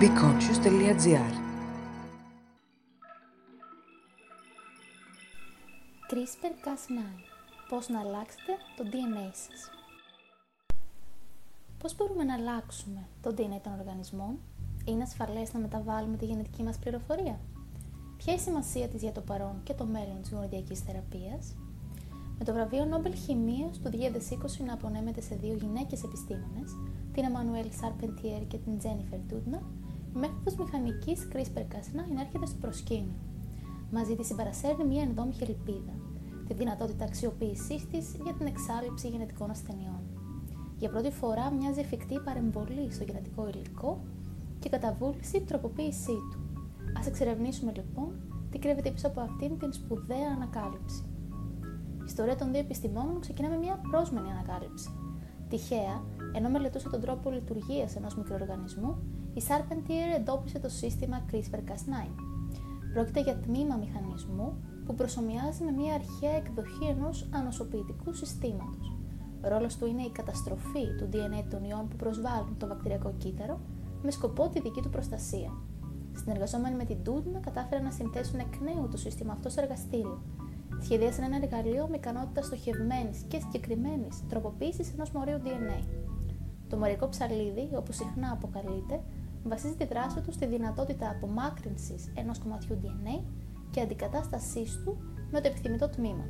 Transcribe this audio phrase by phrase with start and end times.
[0.00, 1.34] beconscious.gr
[6.10, 7.00] CRISPR-Cas9
[7.68, 9.70] Πώς να αλλάξετε το DNA σας;
[11.78, 14.38] Πώς μπορούμε να αλλάξουμε το DNA των οργανισμών;
[14.84, 17.40] Είναι ασφαλές να μεταβάλουμε τη γενετική μας πληροφορία;
[18.16, 21.56] Ποια είναι η σημασία της για το παρόν και το μέλλον της γονιδιακής θεραπείας;
[22.38, 26.70] Με το βραβείο Νόμπελ Χημίας του 2020 να απονέμεται σε δύο γυναίκες επιστήμονες,
[27.12, 29.60] την Εμμανουέλ Σαρπεντιέρ και την Τζένιφερ Τούντνα,
[30.14, 33.18] η μέθοδος μηχανικής CRISPR-Cas9 έρχεται στο προσκήνιο.
[33.90, 35.94] Μαζί της συμπαρασέρνει μια ενδόμηχη ελπίδα,
[36.46, 40.00] τη δυνατότητα αξιοποίησής της για την εξάλληψη γενετικών ασθενειών.
[40.78, 44.00] Για πρώτη φορά μοιάζει εφικτή παρεμβολή στο γενετικό υλικό
[44.58, 46.38] και καταβούληση τροποποίησή του.
[46.98, 48.10] Α εξερευνήσουμε λοιπόν
[48.50, 51.04] τι κρύβεται πίσω από αυτήν την σπουδαία ανακάλυψη.
[52.06, 54.90] Η ιστορία των δύο επιστημόνων ξεκινά με μια πρόσμενη ανακάλυψη.
[55.48, 56.02] Τυχαία,
[56.32, 58.98] ενώ μελετούσε τον τρόπο λειτουργίας ενός μικροοργανισμού,
[59.34, 62.08] η Sarpentier εντόπισε το σύστημα CRISPR-Cas9.
[62.92, 68.96] Πρόκειται για τμήμα μηχανισμού που προσωμιάζει με μια αρχαία εκδοχή ενός ανοσοποιητικού συστήματος.
[69.44, 73.60] Ο ρόλος του είναι η καταστροφή του DNA των ιών που προσβάλλουν το βακτηριακό κύτταρο
[74.02, 75.52] με σκοπό τη δική του προστασία.
[76.12, 80.22] Συνεργαζόμενοι με την Doudna κατάφεραν να συνθέσουν εκ νέου το σύστημα αυτό σε εργαστήριο,
[80.80, 85.84] σχεδίασαν ένα εργαλείο με ικανότητα στοχευμένης και συγκεκριμένης τροποποίησης ενός μορίου DNA.
[86.68, 89.00] Το μοριακό ψαλίδι, όπως συχνά αποκαλείται,
[89.44, 93.24] βασίζει τη δράση του στη δυνατότητα απομάκρυνσης ενός κομματιού DNA
[93.70, 94.96] και αντικατάστασής του
[95.30, 96.24] με το επιθυμητό τμήμα.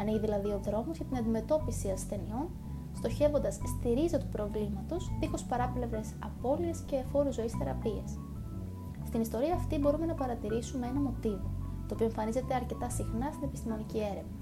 [0.00, 2.50] Ανοίγει δηλαδή ο δρόμος για την αντιμετώπιση ασθενειών,
[2.96, 8.18] στοχεύοντας στη ρίζα του προβλήματος δίχως παράπλευρες απώλειες και εφόρου ζωής θεραπείας.
[9.06, 11.55] Στην ιστορία αυτή μπορούμε να παρατηρήσουμε ένα μοτίβο
[11.88, 14.36] το οποίο εμφανίζεται αρκετά συχνά στην επιστημονική έρευνα.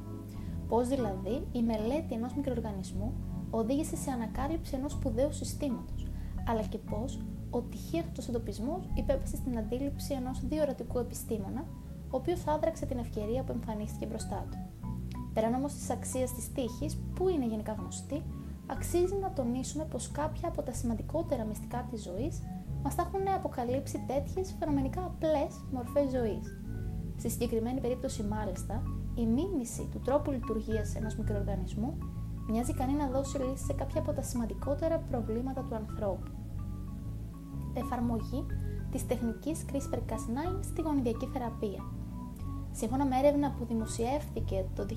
[0.68, 3.12] Πώς δηλαδή η μελέτη ενός μικροοργανισμού
[3.50, 6.06] οδήγησε σε ανακάλυψη ενός σπουδαίου συστήματος,
[6.48, 7.18] αλλά και πώς
[7.50, 11.64] ο τυχαίος αυτός εντοπισμός υπέπεσε στην αντίληψη ενός διορατικού επιστήμονα,
[12.10, 14.58] ο οποίος άδραξε την ευκαιρία που εμφανίστηκε μπροστά του.
[15.32, 18.22] Πέραν όμως της αξίας της τύχης, που είναι γενικά γνωστή,
[18.66, 22.42] αξίζει να τονίσουμε πως κάποια από τα σημαντικότερα μυστικά της ζωής
[22.82, 26.63] μας τα έχουν αποκαλύψει τέτοιες φαινομενικά απλές μορφές ζωής.
[27.18, 28.82] Στη συγκεκριμένη περίπτωση, μάλιστα,
[29.14, 31.98] η μίμηση του τρόπου λειτουργίας ενός μικροοργανισμού
[32.48, 36.30] μοιάζει ικανή να δώσει λύση σε κάποια από τα σημαντικότερα προβλήματα του ανθρώπου.
[37.74, 38.46] Εφαρμογή
[38.90, 41.82] της τεχνικής CRISPR-Cas9 στη γονιδιακή θεραπεία.
[42.72, 44.94] Σύμφωνα με έρευνα που δημοσιεύθηκε το 2015,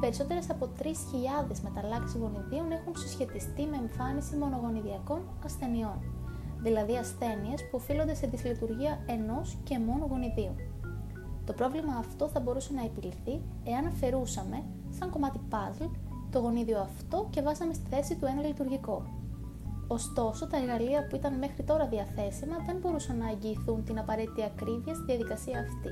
[0.00, 6.23] περισσότερες από 3.000 μεταλλάξεις γονιδίων έχουν συσχετιστεί με εμφάνιση μονογονιδιακών ασθενειών
[6.64, 10.54] δηλαδή ασθένειες που οφείλονται σε δυσλειτουργία ενός και μόνο γονιδίου.
[11.44, 14.62] Το πρόβλημα αυτό θα μπορούσε να επιληθεί εάν αφαιρούσαμε,
[14.98, 15.90] σαν κομμάτι puzzle,
[16.30, 19.02] το γονίδιο αυτό και βάζαμε στη θέση του ένα λειτουργικό.
[19.86, 24.94] Ωστόσο, τα εργαλεία που ήταν μέχρι τώρα διαθέσιμα δεν μπορούσαν να εγγυηθούν την απαραίτητη ακρίβεια
[24.94, 25.90] στη διαδικασία αυτή.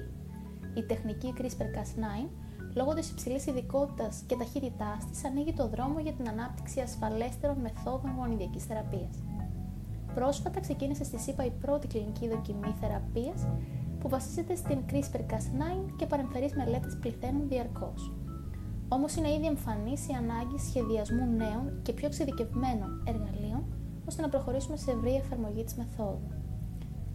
[0.80, 2.28] Η τεχνική CRISPR-Cas9,
[2.74, 8.12] λόγω της υψηλής ειδικότητας και ταχύτητάς της, ανοίγει το δρόμο για την ανάπτυξη ασφαλέστερων μεθόδων
[8.18, 9.14] γονιδιακής θεραπείας.
[10.14, 13.46] Πρόσφατα ξεκίνησε στη ΣΥΠΑ η πρώτη κλινική δοκιμή θεραπείας
[14.00, 18.12] που βασίζεται στην CRISPR-Cas9 και παρεμφερείς μελέτες πληθαίνουν διαρκώς.
[18.88, 23.64] Όμως είναι ήδη εμφανής η ανάγκη σχεδιασμού νέων και πιο εξειδικευμένων εργαλείων
[24.08, 26.30] ώστε να προχωρήσουμε σε ευρύ εφαρμογή της μεθόδου.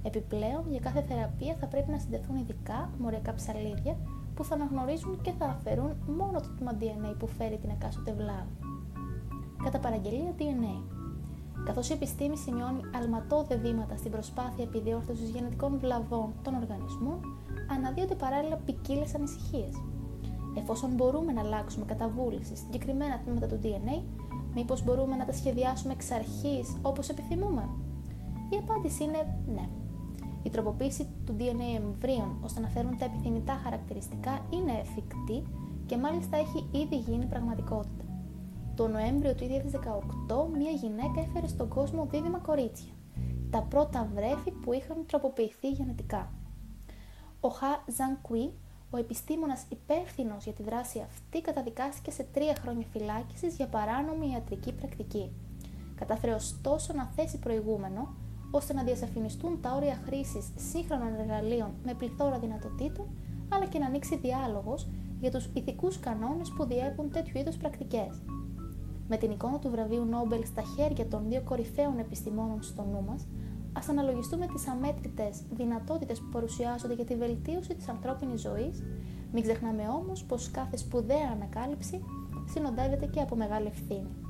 [0.03, 3.97] Επιπλέον, για κάθε θεραπεία θα πρέπει να συνδεθούν ειδικά μοριακά ψαλίδια
[4.35, 8.53] που θα αναγνωρίζουν και θα αφαιρούν μόνο το τμήμα DNA που φέρει την εκάστοτε βλάβη.
[9.63, 10.96] Κατά παραγγελία DNA.
[11.67, 17.19] Καθώς η επιστήμη σημειώνει αλματώδε βήματα στην προσπάθεια επιδιόρθωσης γενετικών βλαβών των οργανισμών,
[17.71, 19.73] αναδύονται παράλληλα ποικίλες ανησυχίες.
[20.57, 24.01] Εφόσον μπορούμε να αλλάξουμε κατά βούληση συγκεκριμένα τμήματα του DNA,
[24.53, 27.69] μήπως μπορούμε να τα σχεδιάσουμε εξ αρχής όπως επιθυμούμε;
[28.49, 29.69] Η απάντηση είναι ναι.
[30.43, 35.43] Η τροποποίηση του DNA εμβρίων ώστε να φέρουν τα επιθυμητά χαρακτηριστικά είναι εφικτή
[35.85, 38.06] και μάλιστα έχει ήδη γίνει πραγματικότητα.
[38.77, 39.45] Το Νοέμβριο του
[40.47, 42.91] 2018 μια γυναίκα έφερε στον κόσμο δίδυμα κορίτσια,
[43.49, 46.31] τα πρώτα βρέφη που είχαν τροποποιηθεί γενετικά.
[47.39, 48.53] Ο Χα Ζανκουί,
[48.89, 54.73] ο επιστήμονας υπεύθυνος για τη δράση αυτή, καταδικάστηκε σε τρία χρόνια φυλάκισης για παράνομη ιατρική
[54.73, 55.31] πρακτική.
[55.95, 58.15] Κατάφερε ωστόσο να θέσει προηγούμενο,
[58.51, 63.07] ώστε να διασαφινιστούν τα όρια χρήσης σύγχρονων εργαλείων με πληθώρα δυνατοτήτων,
[63.49, 64.87] αλλά και να ανοίξει διάλογος
[65.19, 68.21] για τους ηθικούς κανόνες που διέπουν τέτοιου είδους πρακτικές.
[69.07, 73.27] Με την εικόνα του βραβείου Νόμπελ στα χέρια των δύο κορυφαίων επιστημόνων στο νου μας,
[73.73, 78.83] ας αναλογιστούμε τις αμέτρητες δυνατότητες που παρουσιάζονται για τη βελτίωση της ανθρώπινης ζωής,
[79.33, 82.03] μην ξεχνάμε όμως πως κάθε σπουδαία ανακάλυψη
[82.45, 84.26] συνοδεύεται και από μεγάλη ευθύνη.